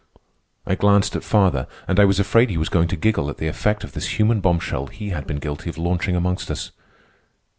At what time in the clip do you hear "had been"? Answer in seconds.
5.09-5.37